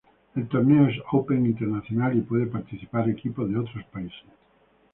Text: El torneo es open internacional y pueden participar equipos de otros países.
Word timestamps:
El 0.35 0.47
torneo 0.47 0.87
es 0.87 0.97
open 1.11 1.45
internacional 1.45 2.17
y 2.17 2.21
pueden 2.21 2.49
participar 2.49 3.07
equipos 3.07 3.47
de 3.47 3.59
otros 3.59 3.83
países. 3.91 4.25